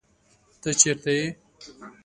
تۀ 0.61 0.69
چېرې 0.79 1.13
ئې؟ 1.21 1.25